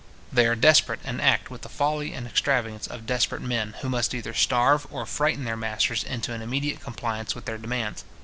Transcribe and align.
They 0.33 0.47
are 0.47 0.55
desperate, 0.55 0.99
and 1.03 1.21
act 1.21 1.51
with 1.51 1.61
the 1.61 1.69
folly 1.69 2.11
and 2.11 2.25
extravagance 2.25 2.87
of 2.87 3.05
desperate 3.05 3.43
men, 3.43 3.75
who 3.81 3.89
must 3.89 4.15
either 4.15 4.33
starve, 4.33 4.87
or 4.89 5.05
frighten 5.05 5.43
their 5.45 5.55
masters 5.55 6.03
into 6.03 6.33
an 6.33 6.41
immediate 6.41 6.79
compliance 6.79 7.35
with 7.35 7.45
their 7.45 7.59
demands. 7.59 8.03